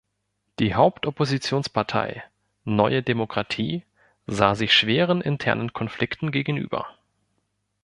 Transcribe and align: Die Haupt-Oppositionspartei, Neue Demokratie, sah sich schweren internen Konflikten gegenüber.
Die 0.57 0.73
Haupt-Oppositionspartei, 0.73 2.23
Neue 2.63 3.03
Demokratie, 3.03 3.85
sah 4.25 4.55
sich 4.55 4.73
schweren 4.73 5.21
internen 5.21 5.73
Konflikten 5.73 6.31
gegenüber. 6.31 6.87